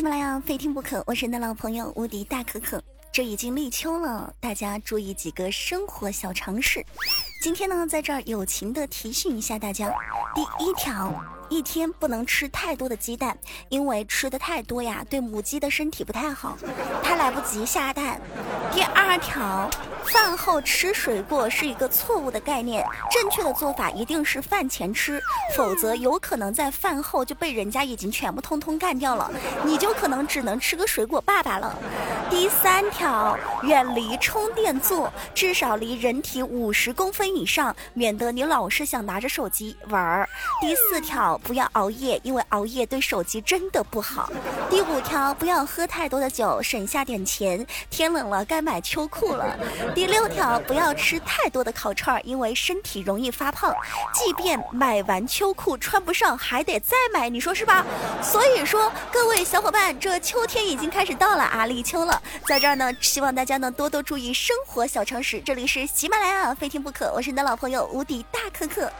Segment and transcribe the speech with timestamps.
[0.00, 2.82] 喜马拉雅非听不可，我是你的老朋友无敌大可可。
[3.12, 6.82] 这已经立秋了，大家注意几个生活小常识。
[7.42, 9.92] 今天呢，在这儿友情的提醒一下大家：
[10.34, 11.12] 第一条，
[11.50, 13.36] 一天不能吃太多的鸡蛋，
[13.68, 16.56] 因为吃的太多呀，对母鸡的身体不太好，
[17.04, 18.18] 它来不及下蛋。
[18.72, 19.68] 第二条。
[20.04, 25.20] 饭后吃水果是一个错误的概念，正确的做法一定是饭前吃，
[25.56, 29.30] 否则有可能在饭后就被人家已经全部通通干掉了，
[29.64, 31.76] 你就可能只能吃个水果爸爸了。
[32.28, 40.28] 第三条，远离充电座，至少离人体五十公分以上，免得你老是想拿着手机玩儿。
[40.60, 44.30] 第四条，不要熬夜，因为熬夜对手机真的不好。
[44.68, 49.58] 第五条，不要喝太多的酒，省下点钱，天冷了该买秋裤了。
[49.94, 53.74] 第六条，不要吃太多的烤串儿，因为身体容易发胖。
[54.12, 57.84] 即便买完秋裤穿不上，还得再买，你说是吧？
[58.22, 62.20] 所以说，各位小伙伴，这秋天已经开始到了啊，立秋了。
[62.46, 65.40] 在这儿呢，希望大家呢多多注意生活小常识。
[65.40, 68.90] 这里是喜马拉雅，非听不可，我是你的老朋友无敌大可可。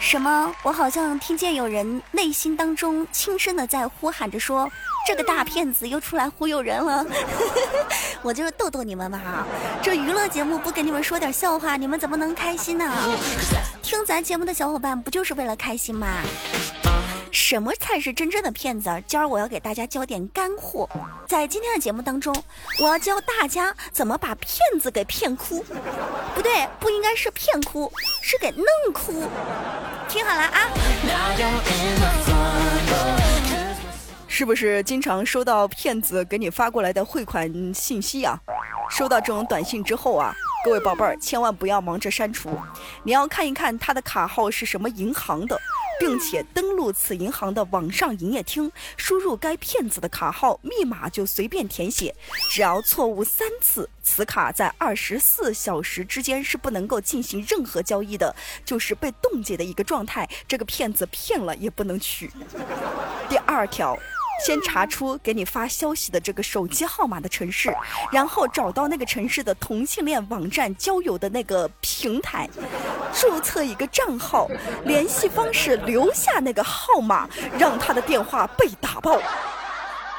[0.00, 0.52] 什么？
[0.62, 4.68] 我好像听见有人内心当中轻声的在呼喊着说
[5.06, 7.04] ：“这个大骗子又出来忽悠人了。
[8.22, 9.46] ”我就是逗逗你们嘛，
[9.82, 12.92] 这娱乐节目不给你们说点笑话，你们怎么能开心呢？
[13.82, 16.06] 听咱节目的小伙伴不就是为了开心吗？
[17.30, 18.90] 什么才是真正的骗子？
[19.06, 20.88] 今儿我要给大家教点干货。
[21.26, 22.34] 在今天的节目当中，
[22.80, 25.64] 我要教大家怎么把骗子给骗哭。
[26.34, 27.90] 不对，不应该是骗哭，
[28.22, 29.28] 是给弄哭。
[30.08, 30.68] 听好了啊！
[34.26, 38.38] 是不是经常收到骗子给你发过来的汇款信息啊？
[38.90, 40.34] 收到这种短信之后啊，
[40.64, 42.58] 各位宝贝儿，千万不要忙着删除，
[43.02, 45.60] 你要看一看他的卡号是什么银行的。
[45.98, 52.14] 并且登录此银行的网上营业厅，输入该骗子的卡号密码就随便填写，
[52.50, 60.28] 只要错误三次，此卡在二十四小时之间是不能够进行任何交易的，就是被冻结的一个状态。
[60.46, 62.30] 这个骗子骗了也不能取。
[63.28, 63.98] 第二条。
[64.44, 67.74] 先查出给你发消息的这个手机号码的城市，
[68.12, 72.48] 然后找到那个城市的同性恋网站交友的那个平台，
[73.12, 74.48] 注册一个账号，
[74.84, 77.28] 联系方式留下那个号码，
[77.58, 79.20] 让他的电话被打爆。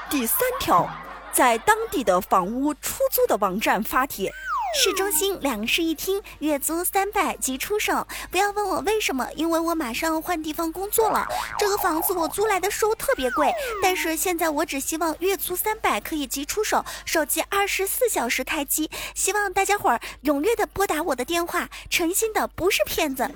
[0.10, 0.90] 第三条，
[1.32, 4.32] 在当地的房屋出租的网站发帖。
[4.76, 8.06] 市中心两室一厅，月租三百即出手。
[8.32, 11.28] 不要问我为什么，因为我马上要换地方工作了。
[11.58, 18.90] 这个房子我租来的时候特别贵，但是现在我只希望月租三百可以即出手，手机二十四小时开机。
[19.16, 23.30] 希望大家伙儿踊跃的拨打我的电话，诚心的不是骗子。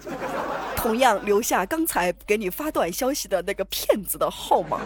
[0.77, 4.79] 同样留下刚才给你发短消息的那个骗子的号码。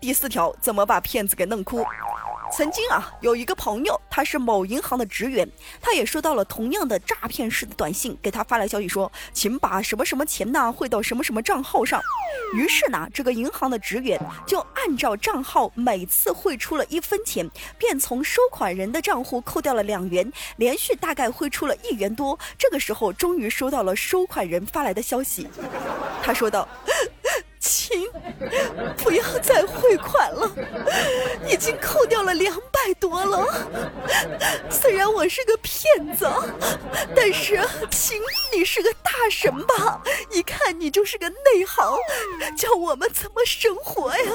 [0.00, 1.84] 第四条，怎么把骗子给弄哭？
[2.50, 5.46] 曾经啊，有一个朋友，他是某银行的职员，
[5.80, 12.00] 他也收到了同样的诈骗式的短信，给他发来消息说，请把什么什么钱呢汇到什么什么账号上。
[12.54, 22.38] 于是呢，这个银行的职员就按照账号每次汇出了一分钱，便从收款人的账户扣掉了两元，连续大概汇出了一元多。
[22.56, 25.46] 这个时候，终于收到了收款人发来的消息，
[26.22, 26.66] 他说道。
[27.66, 28.08] 请，
[28.96, 30.48] 不要再汇款了，
[31.48, 33.44] 已经扣掉了两百多了。
[34.70, 36.30] 虽然我是个骗子，
[37.14, 37.60] 但是
[37.90, 38.20] 亲，
[38.54, 40.00] 你是个大神吧？
[40.30, 41.98] 一看你就是个内行，
[42.56, 44.32] 教我们怎么生活呀？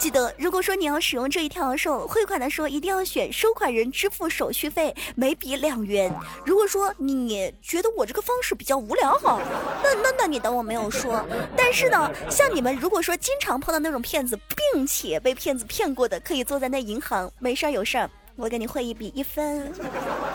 [0.00, 6.10] 记得，如果说你要使用这一条的时候，汇款的时候一定要选收款人支付手续费，每笔两元。
[6.42, 9.38] 如果说你觉得我这个方式比较无聊哈，
[9.84, 11.22] 那那那你等我没有说。
[11.54, 14.38] 但是呢，像你们如果说经常碰到那种骗子，
[14.72, 19.70] 并且被骗子骗过的，可以坐在那银行，没事儿有事儿，我给你汇一笔一分，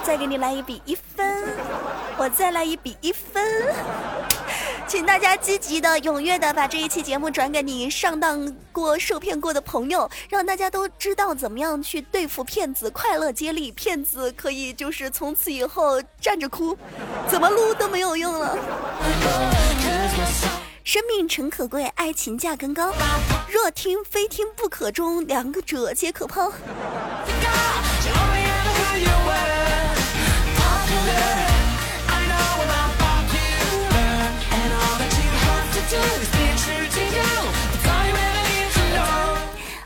[0.04, 1.44] 再给你来一笔一分，
[2.18, 3.44] 我再来一笔一分。
[4.88, 16.78] 请大家积极的、踊跃的把这一期节目转给你上当过、受骗过的朋友，让大家都知道怎么样去对付骗子，快乐接力，骗子可以就是从此以后站着哭，
[17.28, 18.58] 怎么撸都没有用了。
[20.84, 22.94] 生命诚可贵，爱情价更高，
[23.50, 26.52] 若听非听不可中，两者皆可抛。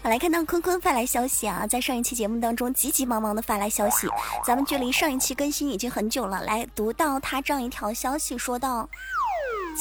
[0.10, 4.08] 来看到坤坤发来消息啊，在上一期节目当中急急忙忙的发来消息，
[4.44, 6.42] 咱们距离上一期更新已经很久了。
[6.42, 8.90] 来读到他这样一条消息，说道：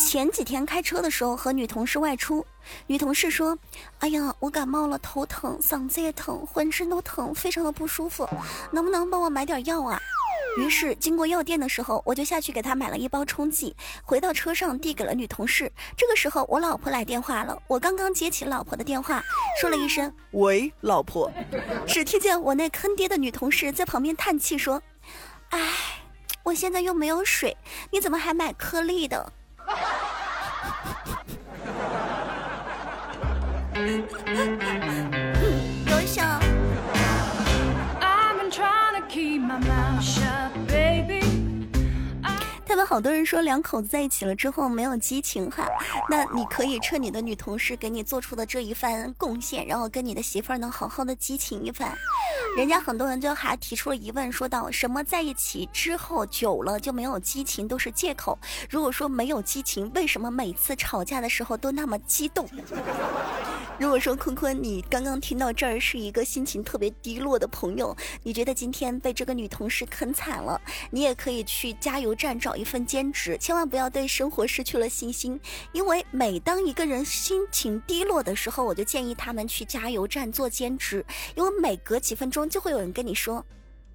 [0.07, 2.45] 前几天开车的时候和女同事外出，
[2.87, 3.59] 女同事说
[4.01, 8.29] ：“哎呀，我感冒了，头疼，嗓子也疼，浑身都疼，非常的不舒服，
[8.71, 9.99] 能不能帮我买点药啊？”
[10.57, 15.71] 于是，经过药店的时候，我就下去给他买了一包冲剂，回到车上递给了女同事。
[15.97, 19.23] 这个时候，我老婆来电话了，我刚刚接起老婆的电话，
[19.61, 21.31] 说了一声“喂，老婆”，
[21.87, 24.83] 只听见我那坑爹的女同事在旁边叹气说
[25.51, 25.61] ：“哎，
[26.43, 27.57] 我现在又没有水，
[27.93, 29.33] 你怎么还买颗粒的？”
[35.87, 36.21] 优秀。
[42.89, 45.69] 好多人说两口子在一起了之后没有激情哈，
[46.09, 51.95] 那你可以趁你的女同事给你做出的这一番贡献，然后跟你的媳妇儿能好好的激情一番。
[52.57, 58.39] 人家很多人就还提出了疑问，说到什么在一起之后久了就没有激情都是借口。
[58.71, 62.49] 如果说没有激情，为什么每次吵架的时候都那么激动？
[63.79, 70.61] 如果说坤坤，你刚刚听到这儿是一个心情特别低落的朋友，你觉得今天被这个女同事坑惨了，
[70.91, 75.39] 你也可以去加油站找一份兼职，千万不要对生活失去了信心，
[75.71, 81.05] 因为每当一个人心情低落的时候，我就建议他们去加油站做兼职，
[81.37, 83.47] 因为每隔几分钟就会有人跟你说：“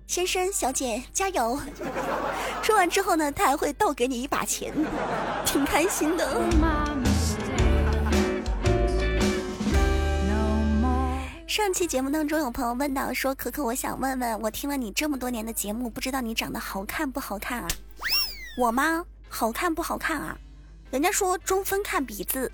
[0.07, 1.59] 先生、小姐，加油。
[2.63, 4.73] ”说完之后呢，他还会倒给你一把钱，
[5.45, 6.41] 挺开心的。
[11.55, 17.67] 上期节目当中，有朋友问到说：“可可，我想问问，我听了你这么多年的节目，不知道你长得好看不好看啊？
[18.57, 19.05] 我吗？
[19.29, 20.35] 好看不好看啊？
[20.89, 22.51] 人家说中分看鼻子，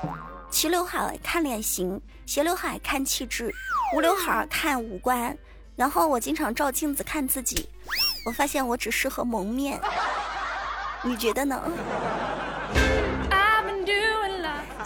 [0.51, 3.49] 齐刘海看脸型，斜刘海看气质，
[3.95, 5.37] 无刘海看五官。
[5.77, 7.69] 然后我经常照镜子看自己，
[8.25, 9.79] 我发现我只适合蒙面。
[11.03, 11.63] 你觉得呢？”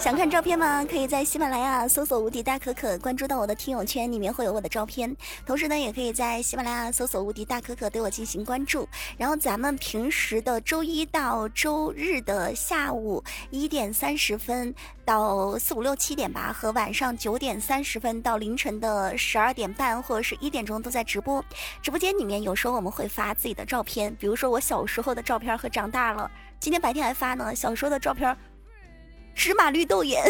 [0.04, 0.84] 想看照片吗？
[0.84, 5.16] 可以在喜马拉雅搜索“无敌大可可”，关注到我的听友圈，里面会有我的照片。
[5.46, 8.86] 同时呢，也可以在喜马拉雅搜索“无敌大可可”，对我进行关注。
[9.18, 21.42] 然后咱们平时的周一到周日的下午一点三十分到四五六七点吧，和晚上九点三十分到凌晨的十二点半或者是一点钟都在直播。
[21.82, 26.30] 直播间里面有时候我们会发自己的照片，比如说我小时候的照片和长大了。
[26.60, 28.36] 今天白天还发呢，小时候的照片。
[29.36, 30.24] 芝麻绿豆眼，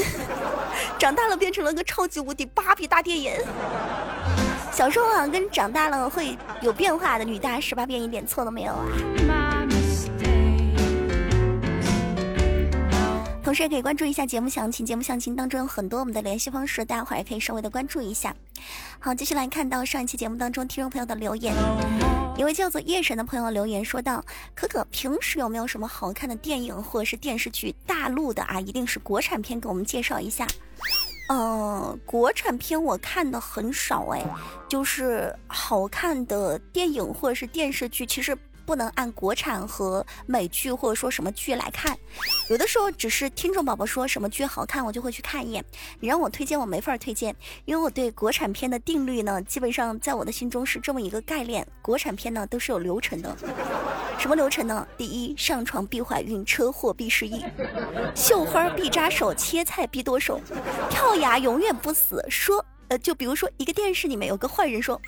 [0.97, 3.43] 长大了变成了个超级无敌芭比大电眼。
[4.71, 8.85] 小时候啊，跟长大了会有变化的，女大十八变，一点错都没有啊。
[13.43, 18.33] 同时也可以关注一下节目详情，节目详情当中有很多我们的联系方式，大家伙也可以稍微的关注一下。
[18.99, 21.53] 好，继续来看到上一期节目当中听众朋友的留言。
[22.37, 24.23] 一位叫做夜神的朋友留言说道
[24.55, 27.75] ：“可可平时有没有什么好看的电影或者是电视剧？
[27.85, 30.47] 大陆的啊，一定是国产片，给我们介绍一下。
[31.27, 34.23] 嗯，国产片我看的很少哎，
[34.69, 41.97] 就是好看的电影或者是电视剧，其实。”不能按国产和美剧或者说什么剧来看，
[42.49, 45.63] 有的时候只是听众宝宝说什么剧好看，我就会去看一眼。
[45.99, 53.35] 你让我推荐，我没法推荐，因为我对国产片的定律呢，基本上在我的心中是这么一个概念：国产片呢都是有流程的。
[54.19, 54.87] 什么流程呢？
[54.97, 57.43] 第一，上床必怀孕，车祸必失忆，
[58.15, 60.39] 绣花必扎手，切菜必剁手，
[60.89, 62.25] 跳崖永远不死。
[62.29, 65.01] 说，呃，就比如说一个电视里面有个坏人说。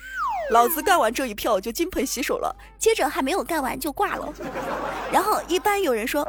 [0.50, 4.32] 老子干完这一票就金盆洗手了，接着还没有干完就挂了。
[5.12, 6.22] 然后一般有人说，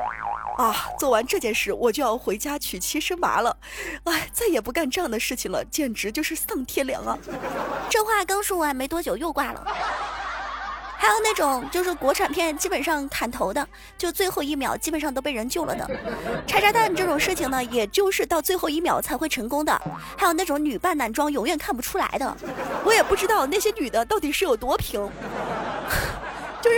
[0.57, 3.55] 啊，做完这件事我就要回家娶妻生娃了，
[4.05, 7.17] 哎，再也不干这样的事情了，简直就是丧天良啊！
[7.89, 9.65] 这话刚说完没多久又挂了。
[10.97, 13.65] 还有那种就是国产片基本上砍头的，
[13.97, 15.89] 就最后一秒基本上都被人救了的。
[16.45, 19.79] 拆炸弹这种事情呢，也就是到最后一秒才会成功的。
[20.17, 22.35] 还有那种女扮男装永远看不出来的，
[22.83, 25.07] 我也不知道那些女的到底是有多平。
[26.61, 26.77] 就是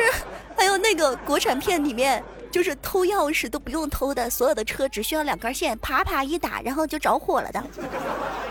[0.56, 2.24] 还有那个国产片里面。
[2.52, 7.64] 就是偷钥匙都不用偷的，所有的车只需要两根线，啪啪一打，然后就着火了的。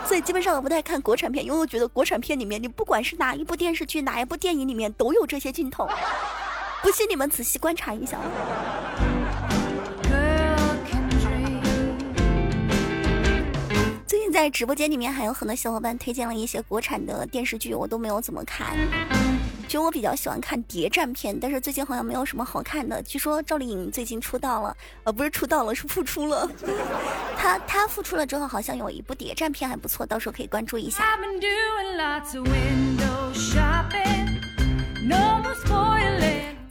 [0.05, 5.87] 所以基本上我不太看国产片，因为我觉得国产片里面，你不管是哪一部电视剧、哪一部电影里面都有这些镜头。
[6.81, 8.17] 不信你们仔细观察一下。
[14.07, 18.77] 最近在直播间里面还有很多小伙伴推荐了一些国产的电视剧，我都没有怎么看。
[19.69, 23.03] 其实我比较喜欢看谍战片，但是最近好像没有什么好看的。
[23.03, 26.49] 据说赵丽颖最近出道了，呃，不是出道了，是复出了。
[27.37, 31.03] 她她复出了之后，好像有一部谍战片还不错，到时候可以关注一下。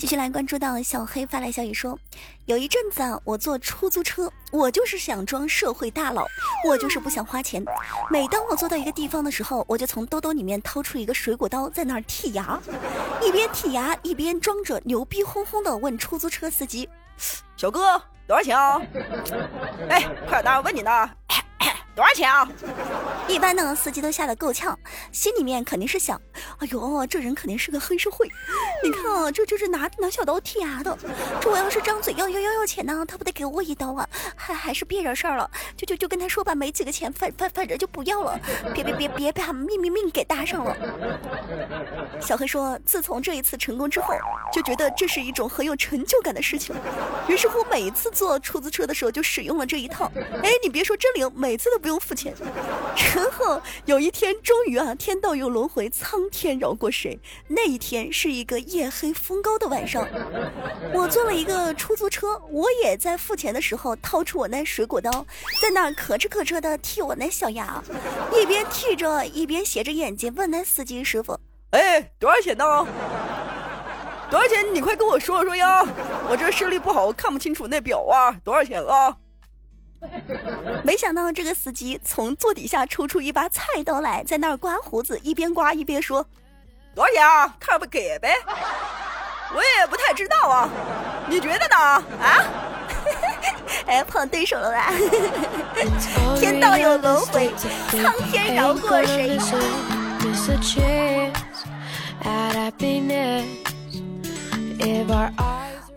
[0.08, 1.98] 续来关注到小黑发来消息说，
[2.46, 6.24] 有一阵子啊，我坐出租车，我就是想装社会大佬，
[6.66, 7.62] 我就是不想花钱。
[8.10, 12.58] 每当我坐到一个地方的时候，我就从兜兜里面掏出一个水果刀，在那儿剔牙，
[13.20, 16.88] 一边剔牙一边装着牛逼哄哄的问出租车司机
[17.58, 18.80] ：“小哥，多少钱啊？”
[19.90, 21.10] 哎，快点，我问你呢。
[21.98, 22.48] 多少钱啊？
[23.26, 24.78] 一般呢，司机都吓得够呛，
[25.10, 26.16] 心里面肯定是想：
[26.58, 28.24] 哎呦，这人肯定是个黑社会。
[28.84, 30.96] 你看啊，这这是拿拿小刀剔牙的。
[31.40, 34.08] 这我要是张嘴要要要要钱呢，他不得给我一刀啊？
[34.36, 38.38] 还还是别惹事儿了，就就就跟他说吧，没几个钱，反反反正就不要了。
[38.72, 40.76] 别别别别把命命命给搭上了。
[42.20, 44.14] 小黑说，自从这一次成功之后，
[44.52, 46.76] 就觉得这是一种很有成就感的事情。
[47.26, 50.08] 于是乎，每一次坐出租车的时候就使用了这一套。
[50.44, 51.87] 哎，你别说真灵，每次都不。
[51.88, 52.34] 不用付钱，
[53.16, 57.18] 然后有一天，终于啊，天道有轮回，苍天饶过谁？
[57.46, 60.06] 那一天是一个夜黑风高的晚上，
[60.92, 65.10] 我坐了一个出租车，我也在付钱的时候掏出我那水果刀，
[65.62, 67.82] 在那可哧可哧的剃我那小牙，
[68.38, 71.40] 一边剃着一边斜着眼睛问那司机师傅
[71.72, 72.86] ：“哎，多少钱呢？
[74.30, 74.74] 多少钱？
[74.74, 75.82] 你快跟我说说呀！
[76.28, 79.16] 我这视力不好，看不清楚那表啊，多少钱啊？”
[80.84, 86.24] 没想到这个司机从座底下抽出一把菜刀来，在那儿刮胡子，一边刮一边说
[86.94, 87.56] ：“多少钱啊？
[87.58, 88.34] 看不给呗？
[89.54, 90.68] 我也不太知道啊，
[91.28, 91.76] 你觉得呢？
[91.76, 92.44] 啊？
[93.86, 94.92] 哎，碰对手了吧？
[96.38, 97.50] 天道有轮回，
[97.90, 99.38] 苍天饶过谁？”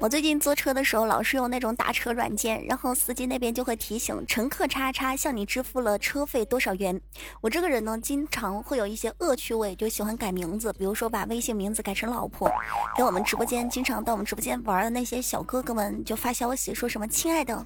[0.01, 6.99] 我最近坐车的时候，老是用那种打车软件，然后司机那边就会提醒乘客叉叉向你支付了车费多少元。
[7.39, 12.51] 我这个人呢，经常会有一些恶趣味，就喜欢改名字，比如说把微信名字改成老婆，
[12.97, 17.63] 给我们直播间经常到我们直播间玩的那些小哥哥们就发消息说什么：“亲爱的，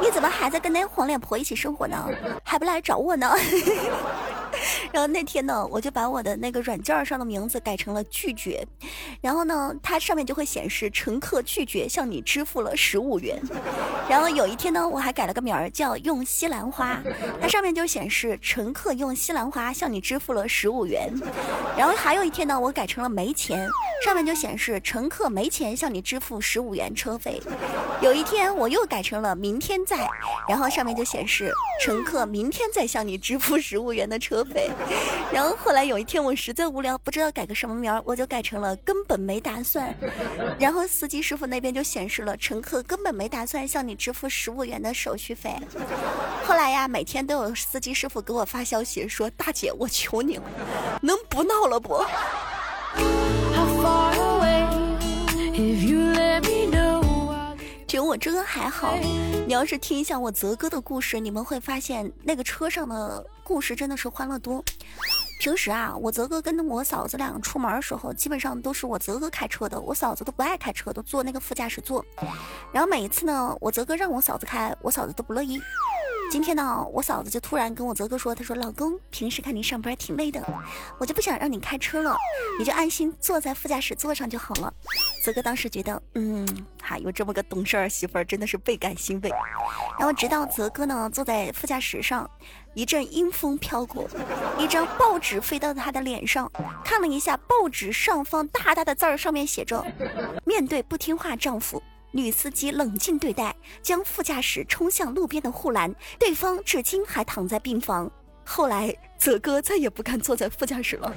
[0.00, 2.08] 你怎么还在跟那黄脸婆一起生活呢？
[2.44, 3.28] 还不来找我呢？”
[4.92, 8.66] 然后那天呢，我就把我的那个软件上的名字改成了拒绝，
[9.20, 13.40] 然后呢，它上面就会显示乘客拒绝向你支付了十五元。
[14.08, 17.00] 然后有一天呢，我还改了个名儿叫用西兰花，
[17.40, 21.12] 它上面就显示乘客用西兰花向你支付了十五元。
[21.76, 23.68] 然后还有一天呢，我改成了没钱，
[24.04, 27.40] 上面就显示乘客没钱向你支付十五元车费。
[28.00, 30.08] 有一天我又改成了明天再，
[30.48, 34.55] 然后上面就显示乘客明天再向你支付十五元的车费。
[35.32, 39.94] 然后后来有一天我实在无聊，不知道改个什么名儿，我就改成了根本没打算。
[40.58, 45.54] 然后司机师傅那边就显示了乘客根本没打算向你支付十五元的手续费。
[46.44, 50.42] 后来呀，每天都有司机师傅给我发消息说：“大姐，我求你了，
[51.02, 52.04] 能不闹了不？”
[57.86, 58.96] 其实我这个还好，
[59.46, 64.62] 你要是听一下我泽哥的故事，你们会发现那个车上的故事真的是欢乐多。
[65.38, 72.04] 平时啊，我泽哥跟我嫂子两个出门的时候，基本上都是我泽哥开车的，我嫂子都不爱开车，都坐那个副驾驶座。
[72.72, 75.60] 然后每一次呢，我泽哥让我嫂子开，我嫂子都不乐意。
[76.30, 80.42] 今天呢，我嫂子就突然跟我泽哥说：“她说老公，平时看你上班挺累的，
[80.98, 82.16] 我就不想让你开车了，
[82.58, 84.72] 你就安心坐在副驾驶座上就好了。”
[85.24, 86.46] 泽哥当时觉得，嗯，
[86.82, 89.30] 哈，有这么个懂事儿媳妇儿，真的是倍感欣慰。
[89.98, 92.28] 然后直到泽哥呢坐在副驾驶上，
[92.74, 94.08] 一阵阴风飘过，
[94.58, 96.50] 一张报纸飞到他的脸上，
[96.84, 99.84] 看了一下报纸上方大大的字儿，上面写着
[100.44, 101.82] ：“面对不听话丈夫。”
[102.16, 108.10] 女司机冷静对待，将副驾驶冲向路边的护栏，对方至今还躺在病房。
[108.44, 111.12] 后来，泽哥再也不敢坐在副驾驶了，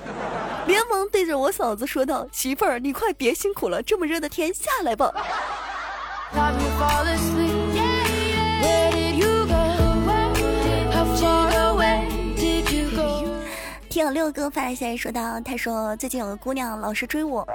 [0.67, 5.13] 连忙对着我嫂子说道：“媳妇儿，你快别辛苦了，这么热的天，下来吧。”
[13.99, 17.45] 有六哥发来消息说道：“他说最近有个姑娘老是追我，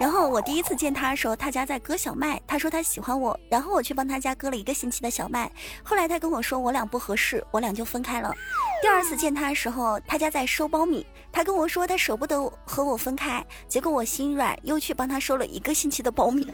[0.00, 2.40] 然后我第一次见她的时候，她家在割小麦。
[2.46, 5.50] 她说她喜欢我，然后我去帮她家割了一个星期的小麦。
[5.82, 8.34] 后来她跟我说我俩不合适，我俩就分开了。
[8.82, 16.52] 第二次见她的时候，她家在收苞米，她跟我说她舍不得和我分开，结果我心软，又去帮她收了一个星期的苞米，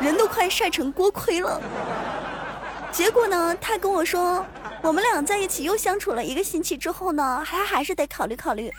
[0.00, 1.60] 人都快晒成锅盔了。
[2.90, 4.44] 结果呢，她跟我说。”
[4.82, 8.70] 我们俩在一起又相处了一个星期之后呢，还还是得考虑考虑。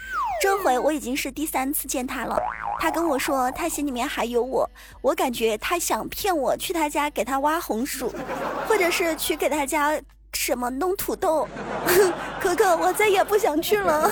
[0.41, 2.35] 这回我已经是第三次见他了，
[2.79, 4.69] 他跟我说他心里面还有我，
[5.01, 8.11] 我感觉他想骗我去他家给他挖红薯，
[8.67, 10.01] 或者是去给他家
[10.33, 11.47] 什么弄土豆。
[12.41, 14.11] 可可，我再也不想去了。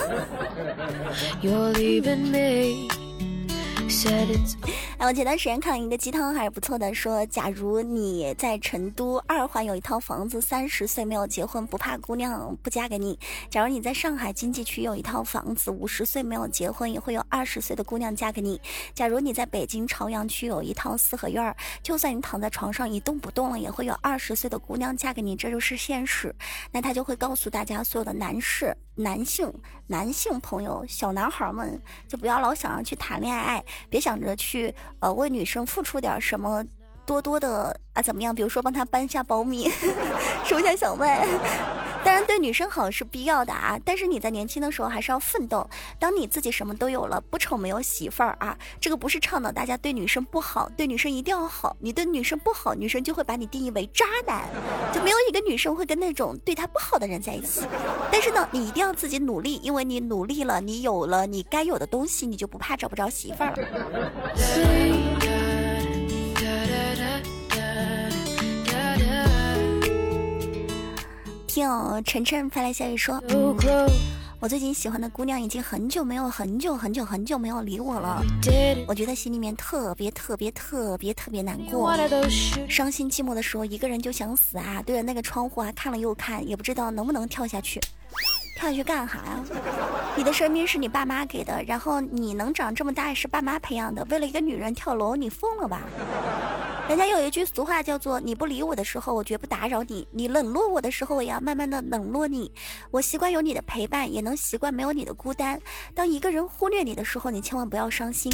[5.00, 6.94] 哎，我前段时间看了一个鸡汤，还是不错的。
[6.94, 13.18] 说，假如你在成都二环有一套房子，三十岁没有结婚，不怕姑娘不嫁给你；
[13.50, 18.60] 假如你在上海经济区有一套房子，五十岁没有结婚，也会有二十岁的姑娘嫁给你；
[18.94, 26.34] 假如你在北京朝阳区有一套四合院，就算你躺在床上一动不动了，也会有二十岁的姑娘嫁给你，这就是现实。
[26.72, 29.52] 那他就会告诉大家，所有的男士、男性、
[29.88, 33.64] 男性朋友、小男孩们，就不要老想着去谈恋爱。
[33.90, 36.64] 别想着去呃为女生付出点什么，
[37.06, 38.36] 多多的啊怎么样？
[38.36, 39.70] 比如说帮她搬下苞米，
[40.44, 41.26] 收下小麦。
[42.04, 45.68] 当然，对女生好是必要的啊，但是你在年轻的时候还是要奋斗。
[46.00, 51.76] 当你自己什么都有了，不愁没有媳妇儿啊，这个不是倡导大家对女生不好，对女生一定要好。
[51.80, 54.48] 你对女生不好，女生就会把你定义为渣男，
[54.94, 57.62] 就没有一个女生会跟那种对她不好的人在一起。
[58.12, 65.39] 但是呢，你一定要自己努力，因为你努力了，你有了你该有的东西，你就不怕找不着媳妇儿了。
[71.70, 73.22] 听晨晨发来消息说，
[74.40, 78.24] 我最近喜欢的姑娘已经很久没有很久很久很久没有理我了，
[78.88, 81.96] 我觉得心里面特别特别特别特别难过，
[82.68, 87.80] 伤心寂寞的时候，一个人就想死啊，对着那个窗户啊看了又看，也不知道能不能跳下去，
[88.58, 89.44] 跳下去干啥呀？
[90.18, 95.82] 你的生命是你爸妈给的，然后你能长这么大也是爸妈培养的，为了一个女人跳楼，你疯了吧？
[96.90, 102.52] 人家有一句俗话叫做“你不理我的时候，我绝不打扰你；你冷落我的时候，我也要慢慢的冷落你。
[102.90, 105.62] 我习惯有你的陪伴，也能习惯没有你的孤单。
[105.94, 108.32] 当一个人忽略你的时候，你千万不要伤心，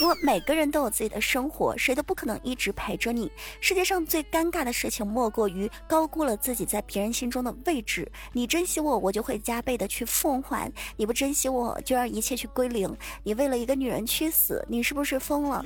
[0.00, 3.30] 因为每个人都有自己的生活，谁都不可能一直陪着你。
[3.60, 8.10] 世界上最尴尬的事情，莫过于高估了自己在别人心中的位置。
[8.32, 12.90] 你珍惜我，我就会加倍的去奉还；你不珍惜我，就让一切去归零。
[13.22, 15.62] 你为了一个女人去死，你是不是疯了？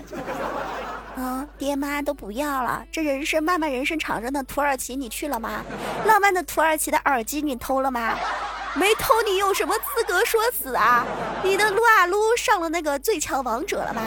[1.17, 4.43] 啊，爹妈都不要了，这人生漫漫人生长着呢。
[4.45, 5.63] 土耳其你去了吗？
[6.07, 8.15] 浪漫的土耳其的耳机你偷了吗？
[8.75, 11.05] 没偷，你有什么资格说死啊？
[11.43, 14.03] 你的撸啊撸上了那个最强王者了吗？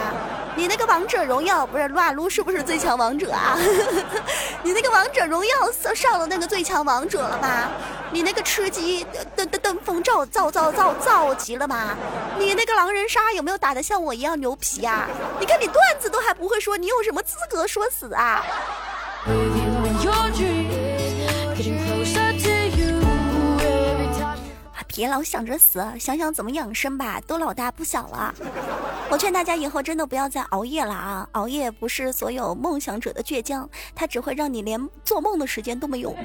[0.55, 3.57] 你那个王者荣耀不是撸啊撸是不是最强王者啊？
[4.63, 7.69] 你那个王者荣耀上上了那个最强王者了吗？
[8.11, 11.95] 你那个吃鸡登登登峰造造造造造极了吗？
[12.39, 15.07] 你那个狼人杀有没有打得像我一样牛皮啊？
[15.39, 18.43] 你看你段子都还不会说，你有什么资格说死啊？
[24.95, 27.21] 别老想着死，想想怎么养生吧。
[27.27, 28.33] 都老大不小了，
[29.11, 31.29] 我劝大家以后真的不要再熬夜了啊！
[31.33, 36.15] 熬夜不是所有梦想者的倔强，它只会让你连做梦的时间都没有。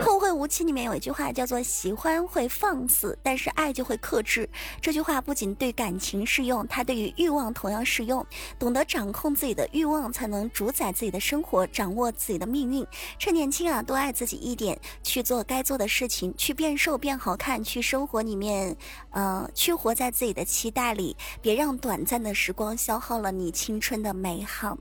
[0.00, 4.48] 后会无期里面有一句话叫做“喜欢会放肆，但是爱就会克制”。
[4.80, 8.24] 这句话不仅对感情适用，它对于欲望同样适用。
[8.58, 12.86] 懂得掌控自己的欲望，才能主宰自己的生活，掌握自己的命运。
[13.18, 18.08] 趁年轻啊，多爱自己一点，去做该做的事情，去变瘦变好看，去生。
[18.08, 18.74] 活里面，
[19.10, 24.78] 呃，去活在自己的期待里，别让短暂的时光消耗了你青春的美好。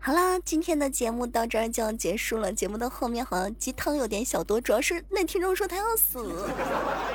[0.00, 2.50] 好啦，今天的节目到这儿就要结束了。
[2.52, 6.18] 节目的后面好像鸡汤有点小多，主要是那听众说他要死，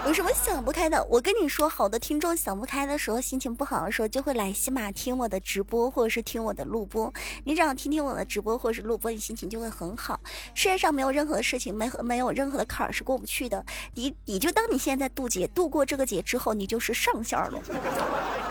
[0.05, 1.03] 有什么想不开的？
[1.05, 7.11] 我跟你说，好的听众想不开的时候，心情不好的时候，就会来喜马听我的直播，或者是听我的录播。
[7.45, 10.19] 你只要听听我的直播或者是录播，你心情就会很好。
[10.53, 13.65] 世界上没有任何事情，没没有任何的坎儿是过不去的。
[13.95, 17.59] 你你就当你现在渡劫，度过这个劫之后，你就是上线了，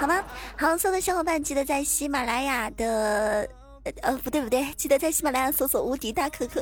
[0.01, 0.25] 好吗？
[0.57, 3.49] 好，所有的小伙伴记得在喜马拉雅的。
[4.03, 6.61] 呃，不对不对，记得在喜马拉雅搜索“无敌大可可”，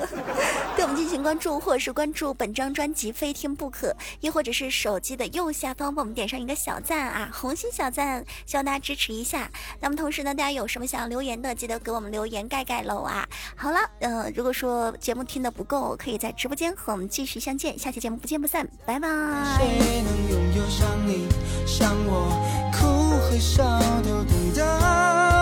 [0.75, 3.89] 对我们进行关注，或者是关注本张专辑《非听不可》，
[4.21, 9.51] 亦或者是手机的右下方帮我们点上一个小赞啊，红心小赞，希望大家支持一下。
[9.81, 13.29] 那么同时呢，大家有什么想要留言的，记得给我们留言盖盖楼啊。
[13.55, 19.09] 好了，嗯，如果说节目听的不够，可以在直播间和我们继续相见，下期节目不见不散，拜拜。
[19.59, 21.29] 谁能拥有像你
[21.67, 22.31] 像我
[22.73, 22.87] 哭
[23.21, 23.63] 和笑
[24.03, 25.40] 都懂得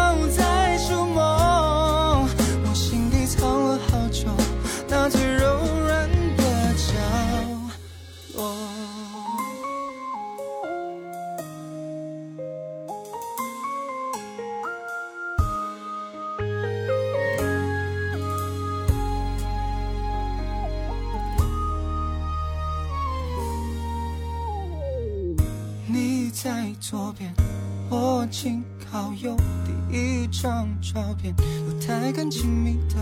[28.29, 32.97] 我请好友第一张照片，不太敢亲密的，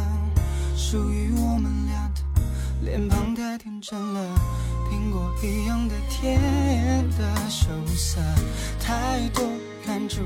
[0.76, 2.20] 属于我们俩的，
[2.82, 4.38] 脸庞太天真了，
[4.88, 6.38] 苹果一样的甜
[7.18, 8.20] 的羞涩，
[8.78, 9.42] 太多
[9.84, 10.20] 感触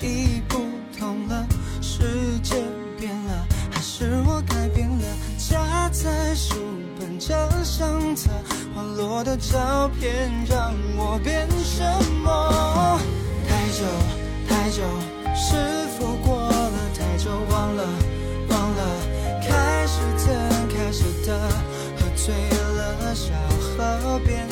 [0.00, 0.58] 已不
[0.98, 1.46] 同了，
[1.82, 2.54] 世界
[2.98, 5.04] 变了，还是我改变了，
[5.36, 6.54] 夹在书
[6.98, 8.30] 本这相册。
[8.74, 11.84] 滑落的照片让我变什
[12.24, 12.98] 么？
[13.46, 13.84] 太久
[14.70, 14.84] 久，
[15.34, 15.56] 是
[15.98, 17.30] 否过了太久？
[17.50, 17.84] 忘了
[18.48, 18.82] 忘了，
[19.42, 20.28] 开始怎
[20.68, 21.36] 开始的，
[21.98, 22.32] 喝醉
[22.76, 24.46] 了小河边